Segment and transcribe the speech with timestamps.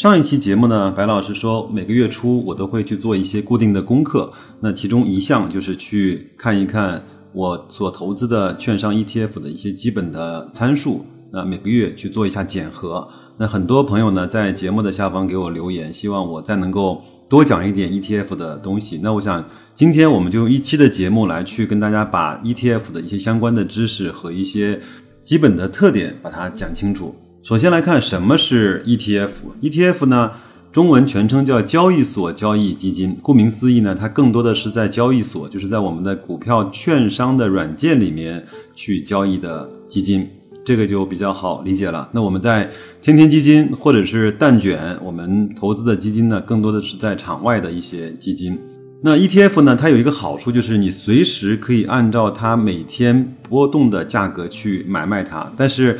[0.00, 7.04] 上一期节目呢，白老师说每个月初我都会去做一些固定的功课，那其中一项就是去看一看
[7.34, 13.06] 我所投资的券商 ETF 的一些基本的参数，那每个月去做一下检核。
[13.36, 18.98] 那很多朋友呢在节目的下方给我留言，希望我再能够多讲一点 ETF 的东西。
[19.02, 19.44] 那我想
[19.74, 24.80] 今天我们就用一期的节目来去跟大家把 ETF 的一些相关的知识和一些
[25.22, 27.14] 基本的特点把它讲清楚。
[27.42, 30.32] 首先来看什么是 ETF，ETF 呢，
[30.70, 33.16] 中文全称叫交易所交易基金。
[33.22, 40.28] 顾名思义呢，它更多的是在交易所，就是在我们的股票券商的软件里面去交易的基金，
[40.66, 42.10] 这个就比较好理解了。
[42.12, 48.58] 那我们在天天基金或者是蛋卷，我们投资的基金呢，更多的是在场外的一些基金。
[49.02, 55.98] 那 ETF 呢，它有一个好处就是你随时可以按照它每天波动的价格去买卖它，但是。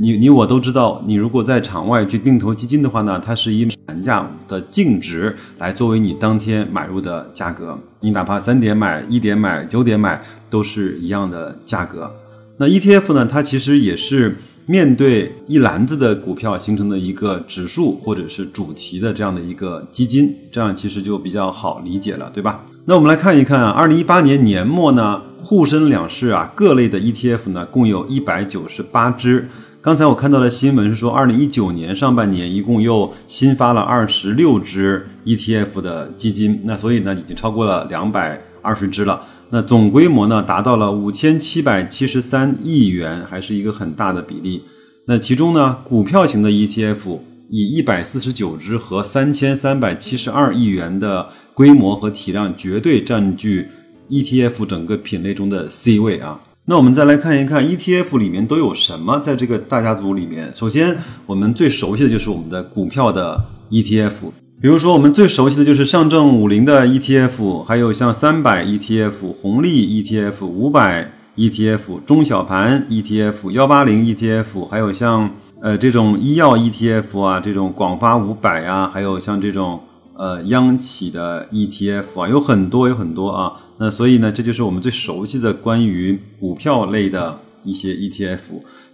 [0.00, 7.78] 你你我都知道，你如果在场外去定投基金的话呢，它是以盘价的净值来作为你当天买入的价格。
[8.00, 12.10] 你哪怕三点买、一点买、九点买，都是一样的价格。
[12.56, 22.64] 那 ETF 呢，它其实也是面对一篮子的股票形成的一个指数或者是主题的这样的一个基金，这样其实就比较好理解了，对吧？
[22.86, 29.48] 那我们来看一看啊，二零一八年年末呢，沪深两市啊各类的 ETF 呢，共有一百九十八只。
[29.82, 39.20] 刚才我看到的新闻是说，二零一九年上半年一共又新发了二十六只 ETF 的基金，那所以呢，已经超过了两百二十只了。
[39.50, 44.62] 那总规模呢，达到了五千七百七十三亿元，还是一个很大的比例。
[45.08, 47.18] 那其中呢，股票型的 ETF
[47.50, 53.66] 以一百四十九只和三千三百七十二亿元的规模和体量，绝对占据
[54.08, 56.38] ETF 整个品类中的 C 位啊。
[56.64, 60.96] 那我们再来看一看 ETF 里面都有什么，在这个大家族里面，首先
[61.26, 64.30] 我们最熟悉的就是我们的股票的 ETF，
[64.60, 75.28] 比如说我们最熟悉的就是上证五零的 ETF，还有像三百 ETF、红利 ETF、五百 ETF、中小盘 ETF、幺八零 ETF，还有像
[75.60, 79.80] 呃这种医药 ETF 啊，这种广发五百啊，还有像这种。
[80.22, 83.54] 呃，央企的 ETF 啊，有很多，有很多啊。
[83.78, 88.38] 那所以呢，这就是我们最熟悉的关于股票类的一些 ETF。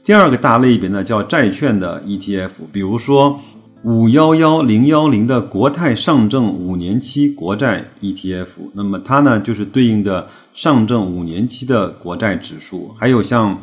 [0.03, 3.39] 第二个大类别呢，叫债券的 ETF，比如说
[3.85, 13.59] 五幺幺零幺零的国泰上证五年期国债 ETF，那么它呢就是对应的上证五年期的国债指数，还有像。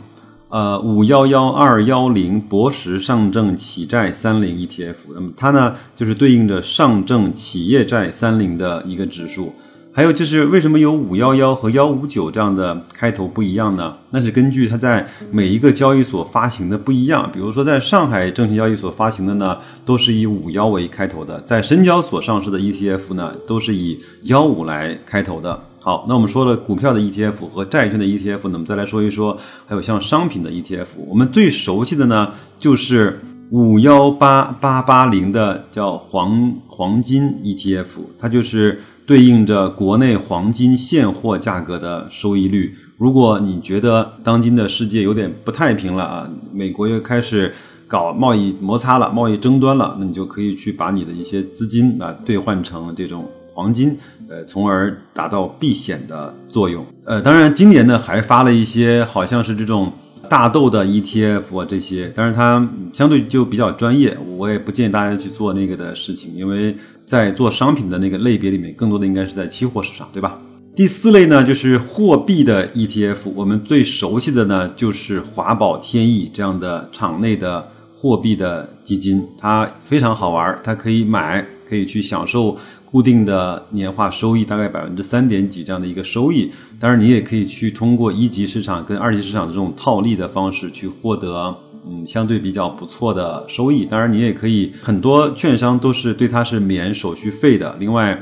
[0.50, 9.53] 呃，五幺幺二幺零博时上证企债三零 ETF，那么它呢就是对应着上证企业债三零的一个指数。
[9.91, 13.95] 还有就是为什么有五幺幺和幺五九这样的开头不一样呢？
[14.09, 17.29] 那是根据它在每一个交易所发行的不一样。
[17.31, 25.63] 比如说在上海证券交易所发行的呢，都是以五幺为开头的；在深交所上市的 ETF 呢，都是以幺五来开头的。
[25.85, 29.38] 好，那我们说了股票的 ETF 和债券的 ETF，那么再来说一说，
[29.68, 30.88] 还有像商品的 ETF。
[31.07, 42.75] 我们最熟悉的呢，就是五幺八八八零的叫黄黄金 ETF，它就是对应着国内黄金现货价格的收益率。
[42.97, 47.53] 如果你觉得当今的世界有点不太平了啊，美国又开始
[47.88, 53.23] 搞贸易摩擦了，贸易争端了，那你就可以去把你的一些资金啊兑换成这种。
[53.55, 56.85] 黄金，呃，从而达到避险的作用。
[57.05, 59.93] 呃，当然，今年呢还发了一些，好像是这种
[60.29, 70.37] 大豆的 ETF 啊这些，但是它相对就比较专业，我也不建议大家去做那个的事情，因为在做商品的那个类别里面，更多的应该是在期货市场，对吧？
[70.75, 77.66] 第四类呢就是货币的 ETF，我们最熟悉的呢就是华宝天翼这样的场内的
[77.96, 82.58] 货币的基金，它非常好玩，它可以买，可以去享受。
[82.96, 86.50] 固定的年化收益大概百分之三点几这样的一个收益，
[86.80, 91.53] 当然你也可以去通过一级市场跟二级市场的这种套利的方式去获得，
[91.86, 93.84] 嗯，相对比较不错的收益。
[93.84, 97.76] 当然你也可以，很多券商都是对它是免手续费的。
[97.82, 98.18] 另外，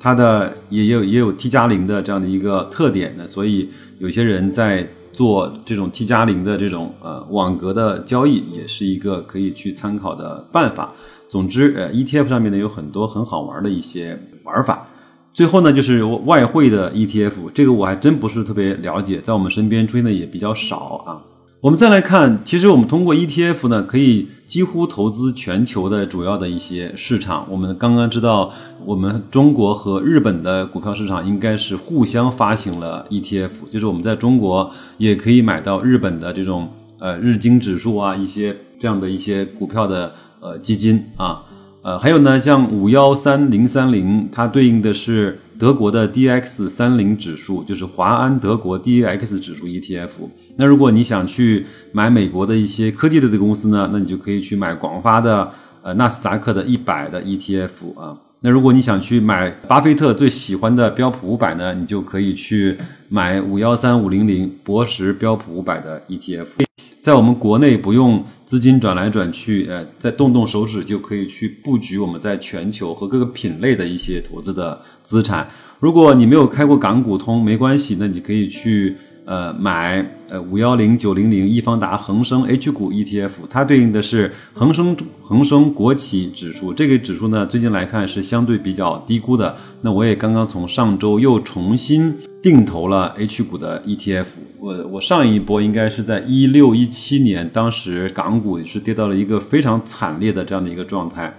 [0.00, 3.68] 它的也有也有 T 加零的这样的一个特点的，所以
[4.00, 10.92] 有些人在做这种 T 加零的这种呃网格的交易，也是一个可以去参考的办法。
[11.28, 14.86] 总之，呃，ETF 上面呢有很多很好玩的一些玩法。
[15.32, 21.22] 最后呢，就是外汇的 ETF，这个我还真不是特别了解，在我们身边出现的也比较少啊。
[21.62, 27.46] 我们再来看，其实我们通过 ETF 呢，可以几乎投资全球的主要的一些市场。
[27.50, 28.52] 我们刚刚知道，
[28.84, 36.68] 我们中国和日本的股票市场应该是互相发行了 ETF，就是我们在中国也可以买到日本的这种
[37.00, 41.42] 呃日经指数啊，一些这样的一些股票的呃基金啊。
[41.82, 50.10] 呃，还有呢，像五幺三零三零，它对应的是德国的 D X 三零指数，就是华安德国 D X 指数 ETF。
[50.56, 55.50] 那如果你想去买美国的一些科技类的公司呢，那你就可以去买广发的
[55.82, 58.18] 呃纳斯达克的一百的 ETF 啊。
[58.40, 62.76] 那如果你想去买巴菲特最喜欢的标普五百呢，你就可以去
[63.08, 66.66] 买五幺三五零零博时标普五百的 ETF。
[67.06, 75.48] 在我们国内不用资金转来转去，呃，再动动手指就可以去布局我们在全球和各个品类的一些投资的资产。
[75.78, 78.96] 如果你没有开过港股通，没关系，那你可以去。
[79.28, 86.72] 呃，买呃五幺零九零零易方达恒生 H 股 ETF，它对应的是恒生恒生国企指数。
[86.72, 89.56] 这个指数呢，最近来看是相对比较低估的。
[89.82, 92.14] 那我也刚刚从上周又重新
[92.46, 94.26] 定投了 H 股的 ETF。
[94.60, 101.36] 我我上一波应该是在一六一七年，当时港股是跌到了一个非常惨烈的这样的一个状态。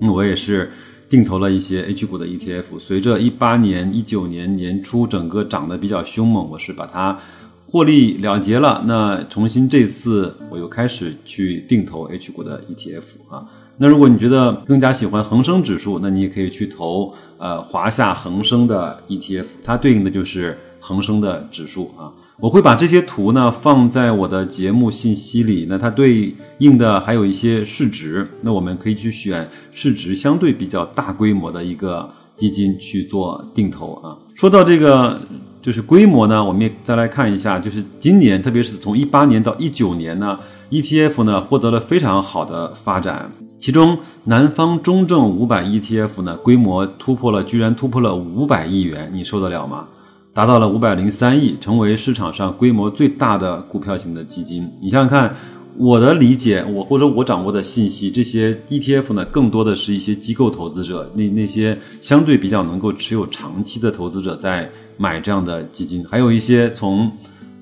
[0.00, 0.70] 那我也是。
[1.08, 7.18] 定投了一些 H 股的 ETF，随着一八年、一九年年初整个涨得比较凶猛，我是把它
[7.66, 8.84] 获利了结了。
[8.86, 13.44] 那重新这次我又开始去定投 H 股的 ETF 啊。
[13.82, 22.12] 那如果你觉得更加喜欢恒生指数，那你也可以去投呃华夏恒生的 ETF，它对应的就是恒生的指数啊。
[22.38, 34.12] 我会把这些图呢放在我的节目信息里，那它对应的还有一些市值，那我们可以去选市值相对比较大规模的一个基金去做定投啊。
[34.34, 35.18] 说到这个
[35.62, 40.38] 就是规模呢，我们也再来看一下，就是今年，特别是从一八年到一九年呢
[40.70, 43.30] ，ETF 呢获得了非常好的发展，
[43.60, 49.86] 其中南方中证五百 ETF 呢规模突破了，居然突破了五百亿元，你受得了吗？
[50.32, 54.66] 达到了五百零三亿，成为市场上规模最大的股票型的基金。
[54.80, 55.36] 你想想看，
[55.76, 67.10] 我的理解，我或者我掌握的信息，这些 ETF 呢，更多的是一些机构投资者，那那些相对比较能够持有长期的投资者在买这样的基金，还有一些从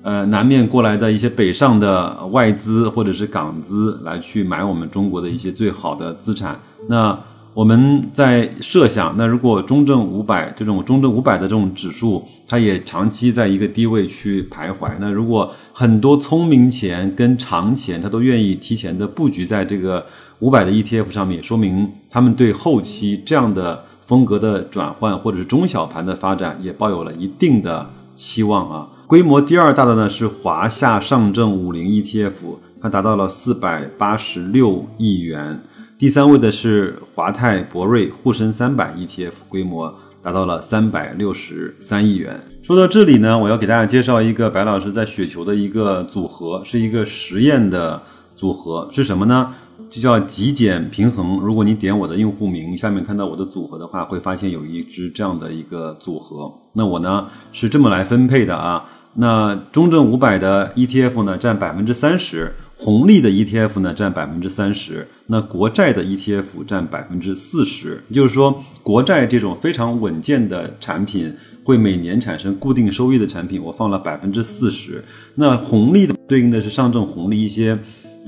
[0.01, 6.59] 呃南面过来的一些北上的外资或者是港资来去买我们中国的一些最好的资产。
[6.87, 7.17] 那
[7.53, 14.89] 我们在设想，那如果中证五百这种中证五百的这种指数，它也长期在一个低位去徘徊。
[14.99, 20.05] 那如果很多聪明钱跟长钱，他都愿意提前的布局在这个
[20.39, 28.87] 五百的 ETF 上面，说明他们对后期这样的风格的转换或者是中小盘的发展也抱有了一定的期望啊。
[29.09, 35.59] 规模第二大的呢是华夏上证五零 ETF，它达到了四百八十六亿元。
[35.97, 39.91] 第三位的是华泰博瑞沪深三百 ETF，规模
[40.21, 42.39] 达到了三百六十三亿元。
[42.61, 47.99] 说到这里呢，我要给大家介绍一个白老师在雪球的一个组合，是一个实验的
[48.35, 49.51] 组合，是什么呢？
[49.89, 51.39] 就叫极简平衡。
[51.39, 56.53] 如果你点我的用户名，下面看到我的组合的话，会发现有一支这样的一个组合。
[56.73, 58.85] 那我呢是这么来分配的啊。
[59.15, 62.53] 那中证五百的 ETF 呢占百分之三十。
[62.81, 68.01] 红利的 ETF 呢占百分之三十，那国债的 ETF 占百分之四十。
[68.07, 71.33] 也就是说，国债这种非常稳健的产品，
[71.65, 75.03] 会每年产生固定收益的产品，我放了百分之四十。
[75.35, 77.77] 那红利的对应的是上证红利一些。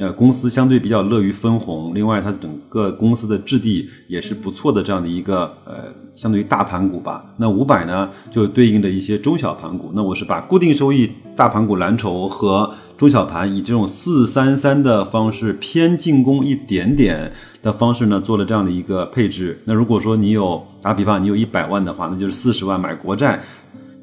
[0.01, 7.23] 呃，公司相对比较乐于分红，另外它整个公司的质地也是不错的，这样的一个呃，相对于大盘股吧。
[7.37, 9.91] 那五百呢，就对应的一些中小盘股。
[9.93, 17.31] 那我是把固定收益大盘股蓝筹和中小盘以这种四三三的方式偏进攻一点点
[17.61, 19.61] 的方式呢，做了这样的一个配置。
[19.65, 23.39] 那如果说你有打比方，你有一百万的话，那就是四十万买国债，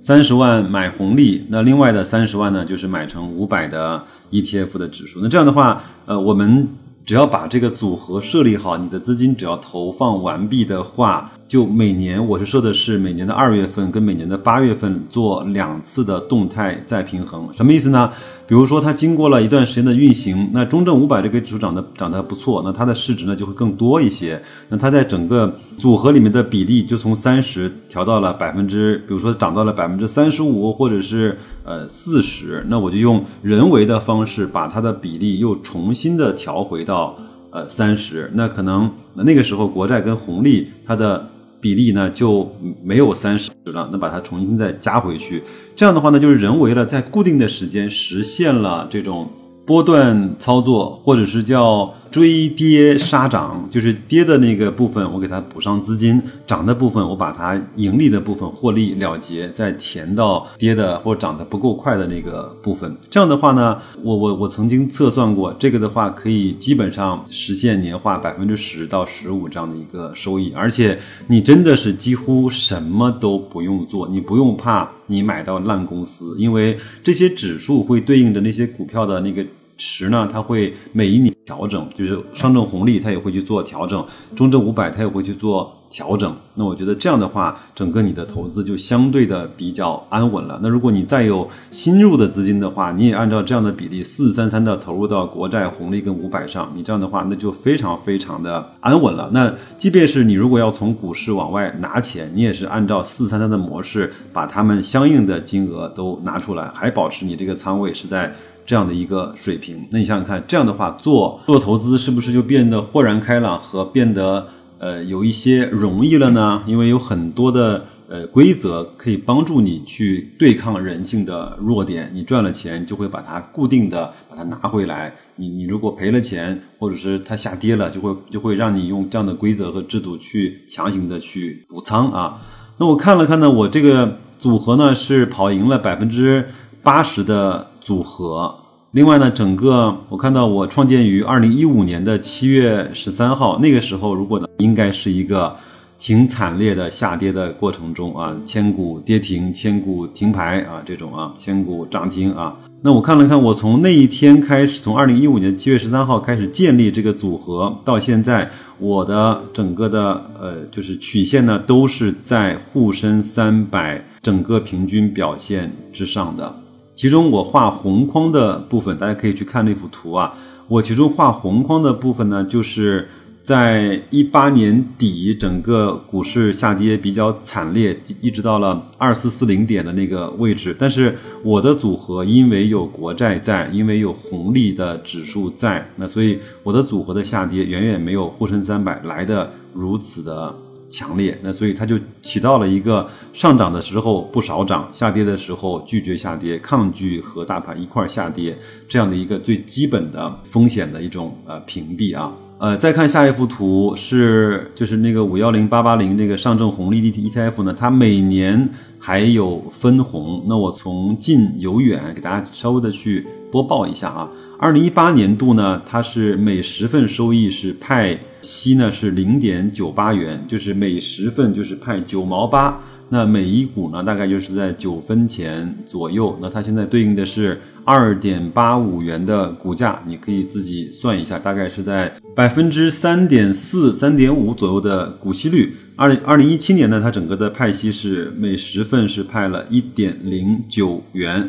[0.00, 4.04] 三十万买红利，那另外的三十万呢，就是买成五百的。
[4.30, 6.68] ETF 的指数，那这样的话，呃，我们
[7.06, 18.12] 只要把这个组合设立好，你的资金只要投放完毕的话，就每年我是设的是每年的二月份跟每年的八月份做两次的动态再平衡，什么意思呢？
[18.46, 37.16] 比如说它经过了一段时间的运行，那中证五百这个指数涨得涨得不错，那它的市值呢就会更多一些，那它在整个组合里面的比例就从三十调到了百分之，比如说涨到了百分之三十五或者是呃四十，那我就用人为的方式把它的比例又重新的调回到
[37.50, 41.26] 呃三十，那可能那个时候国债跟红利它的。
[41.60, 42.50] 比例呢就
[42.82, 45.42] 没有三十了，那把它重新再加回去，
[45.74, 49.28] 这样的话呢就是人为了在固定的时间实现了这种
[49.66, 51.94] 波段操作，或者是叫。
[52.10, 62.96] 追跌杀涨，就是跌的那个部分，我给它补上资金；涨的部分，我把它盈利的部分获利了结，再填到跌的或涨得不够快的那个部分。
[63.10, 79.44] 这样的话呢，我我我曾经测算过，这个的话可以基本上实现年化百分之十到十五这样的一个收益，而且你真的是几乎什么都不用做，你不用怕你买到烂公司，因为这些指数会对应着那些股票的那个。
[79.78, 84.04] 池呢，它会每一年调整，就是上证红利它也会去做调整，
[84.36, 86.36] 中证五百它也会去做调整。
[86.54, 90.58] 那我觉得这样的话，整个你的投资就相对的比较安稳了。
[90.60, 99.30] 那如果你再有新入的资金的话，你也按照这样的比例四三三的投入到国债红利跟五百上，你这样的话那就非常非常的安稳了。
[99.32, 108.34] 那即便是你如果要从股市往外拿钱，你也是按照四三三的模式把它们相应的金额都拿出来，还保持你这个仓位是在。
[108.68, 114.46] 这样的一个水平，那你想想看，这样的话做做投资是不是就变得豁然开朗和变得
[114.78, 116.62] 呃有一些容易了呢？
[116.66, 122.10] 因为有很多的呃规则可以帮助你去对抗人性的弱点。
[122.12, 132.42] 你赚了钱就会把它固定的把它拿回来，你你如果赔了钱或者是它下跌了，就会就会让你用这样的规则和制度去强行的去补仓啊。
[132.76, 136.50] 那我看了看呢，我这个组合呢是跑赢了百分之
[136.82, 137.68] 八十的。
[137.88, 138.54] 组合。
[138.90, 145.56] 另外呢，整个我看到我创建于二零一五年的七月十三号，那个时候如果呢，应该是一个
[145.98, 152.54] 挺惨烈的下跌的过程中啊，千股跌停，千股停牌啊，这种啊，千股涨停啊。
[152.82, 166.54] 那我看了看，我从那一天开始，从二零一五年七月十三号开始建立这个组合到现在，我的整个的呃，就是曲线呢，都是在沪深三百整个平均表现之上的。
[166.98, 170.34] 其中我画红框的部分，大家可以去看那幅图啊。
[170.66, 173.08] 我其中画红框的部分呢，就是
[173.40, 180.74] 在一八年底，整个股市下跌比较惨烈，一直到了二四四零点的那个位置。
[180.76, 190.52] 但是我的组合因为有国债在，因为有红利的指数在，那所以我的组合的下跌远远没有沪深三百来的如此的。
[190.90, 198.56] 强烈，那所以它就起到了一个上涨的时候不少涨，下跌的时候拒绝下跌，抗拒和大盘一块下跌
[198.88, 202.34] 这样的一个最基本的风险的一种呃屏蔽啊。
[202.60, 208.68] 呃，再看下一幅图是就是那个五幺零八八零那个上证红利 ETF 呢，它每年
[208.98, 210.44] 还有分红。
[210.48, 214.30] 那我从近由远给大家稍微的去播报一下啊。
[214.58, 226.36] 二零一八年度呢，它是每十份收益是派息呢是零点九八元，就是每十份就是派九毛八，那每一股呢大概就是在九分钱左右。
[226.42, 235.74] 那它现在对应的是二点八五元的股价，你可以自己算一下，大概是在百分之三点四、三点五左右的股息率。
[235.94, 241.48] 二零二零一七年呢，它整个的派息是每十份是派了一点零九元。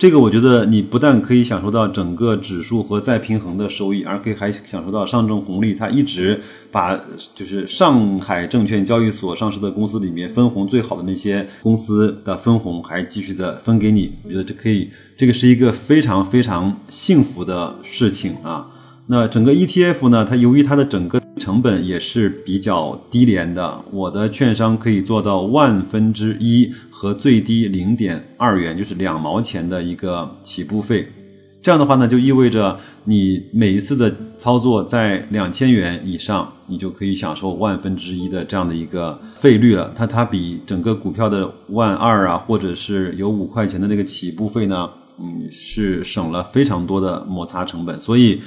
[0.00, 6.40] 这个我觉得你不但可以享受到整个指数和再平衡的收益，而可以还享受到上证红利，它一直
[6.72, 6.98] 把
[7.34, 14.14] 就是上海证券交易所上市的公司里面分红最好的那些公司的分红还继续的分给你。
[14.24, 14.88] 我觉得这可以，
[15.18, 18.68] 这个是一个非常非常幸福的事情啊。
[19.12, 31.08] 那整个 ETF 呢，它由于它的整个成本也是比较低廉的，我的券商可以做到万分之一和最低零点二元，就是两毛钱的一个起步费。
[31.60, 39.92] 这样的话呢，就意味着你每一次的操作在两千元以上，你就可以享受万分之一的这样的一个费率了。
[39.92, 44.88] 它它比整个股票的万二啊，或者是有五块钱的那个起步费呢，
[45.18, 47.98] 嗯，是省了非常多的摩擦成本。
[47.98, 48.40] 所以。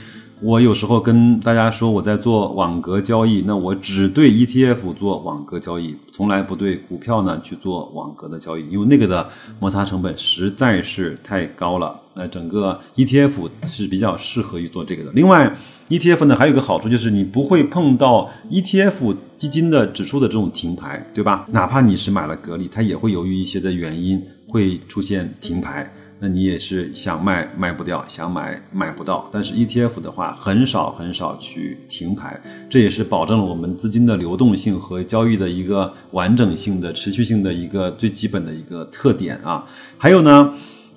[0.43, 9.29] 我有时候跟大家说我在做网格交易，那我只对 ETF 做网格交易，从来不对股票呢去做网格的交易，因为那个的
[9.61, 11.97] 摩擦成本实在是太高了。
[12.15, 15.11] 那整个 ETF 是比较适合于做这个的。
[15.13, 15.55] 另外
[15.87, 21.45] ，ETF 呢还有一个好处就是你不会碰到 ETF 基金的指数的这种停牌，对吧？
[21.51, 25.89] 哪怕你是买了格力，它也会由于一些的原因会出现停牌。
[26.19, 29.29] 那你也是想卖卖不掉，想买买不到。
[29.31, 39.65] 但是 ETF 的话，很少很少去停牌，这也是保证了我们资金的流动性和交易的一个完整性的、持续性的一个最基本的一个特点啊。
[39.97, 40.53] 还有呢，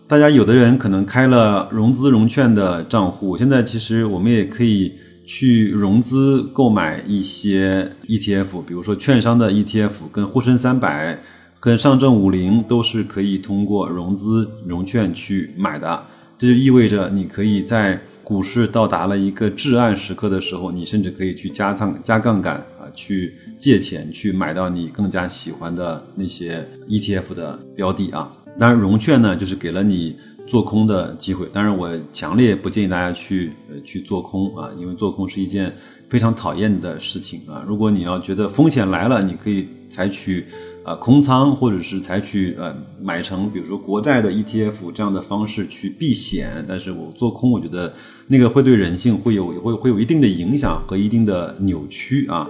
[0.07, 4.95] 大家有的人可能开了融资融券的账户，现在其实我们也可以
[5.27, 11.21] 去融资购买一些 ETF，比如说券商的 ETF，跟沪深三百。
[11.59, 16.05] 跟上证五零都是可以通过融资融券去买的，
[16.39, 28.33] 这就意味着你可以在股市到达了一个至暗时刻的时候，你甚至可以去加仓加杠杆啊，去借钱去买到你更加喜欢的那些 ETF 的标的啊。
[28.59, 35.75] 当然，融券呢就是给了你做空的机会，当然我强烈不建议大家去呃去做空啊，因为做空是一件
[36.09, 37.65] 非常讨厌的事情啊。
[37.67, 40.47] 如果你要觉得风险来了，你可以采取。
[40.87, 42.73] 啊，空仓或者是采取呃
[43.03, 47.93] 买成，比如说国债的 ETF 这样的方式去避险，但是我做空，我觉得
[48.29, 52.47] 那个会对人性会有会会有一定的影响和一定的扭曲啊。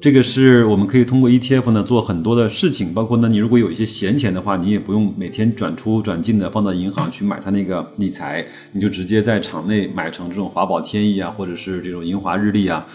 [0.00, 12.86] 这个是我们可以通过 ETF 呢做很多的事情，包括呢你如果有一些闲钱的话，你也不用每天转出转进的放到银行去买它那个理财，你就直接在场内买成这种华宝天意啊，或者是这种银华日历啊。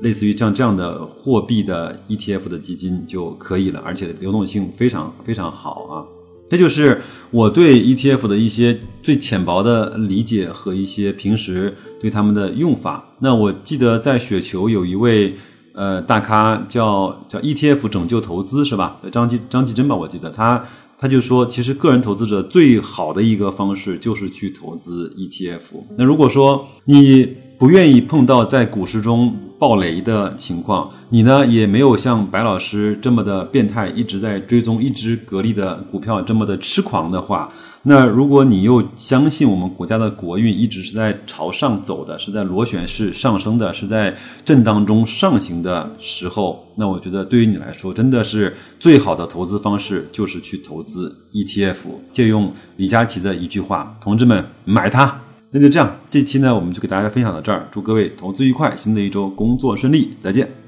[0.00, 6.06] 类似于像这样的货币的 ETF 的基金就可以了，而且流动性非常非常好啊。
[6.48, 7.00] 这就是
[7.32, 13.16] 我对 ETF 的一些最浅薄的理解和一些平时对他们的用法。
[13.18, 15.34] 那我记得在雪球有一位
[15.74, 19.00] 呃大咖叫叫 ETF 拯救投资是吧？
[19.10, 20.64] 张继张继珍吧，我记得他
[20.98, 25.60] 他就说，其实个人投资者最好的一个方式就是去投资 ETF。
[25.98, 37.52] 那如果说你不愿意碰到在股市中暴雷的情况，你呢也没有像白老师这么的变态，一直在追踪一只格力的股票这么的痴狂的话，
[37.84, 44.12] 那如果你又相信我们国家的国运一直是在朝上走的，是在螺旋式上升的，是在
[44.44, 51.76] 震荡中上行的时候，那我觉得对于你来说，真的是最好的投资方式就是去投资 ETF，
[52.10, 55.16] 借用李佳琦的一句话：“同志们，买它。”
[55.54, 60.61] 那就这样，这期呢我们就给大家分享到这儿，祝各位投资愉快，新的一周工作顺利，再见。